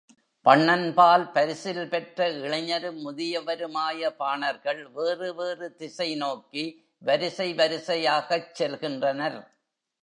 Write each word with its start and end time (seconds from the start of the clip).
பண்ணன்பால் 0.45 1.31
பரிசில் 1.31 1.87
பெற்ற 1.87 2.29
இளைஞரும் 2.29 2.97
முதியவருமாய 3.05 4.09
பாணர்கள் 4.19 4.91
வேறு 4.91 5.35
வேறு 5.35 5.75
திசை 5.75 6.15
நோக்கி 6.15 6.65
வரிசை 6.99 7.53
வரிசையாகச் 7.53 8.51
செல்கின்றனர். 8.59 9.39